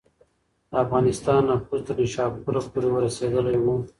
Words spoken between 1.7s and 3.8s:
تر نیشاپوره پورې رسېدلی و.